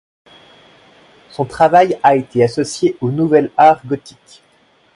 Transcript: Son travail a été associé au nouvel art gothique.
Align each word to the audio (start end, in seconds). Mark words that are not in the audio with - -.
Son 1.29 1.45
travail 1.45 1.95
a 2.01 2.15
été 2.15 2.43
associé 2.43 2.97
au 3.01 3.11
nouvel 3.11 3.51
art 3.55 3.85
gothique. 3.85 4.41